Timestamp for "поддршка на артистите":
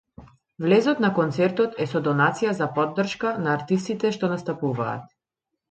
2.79-4.17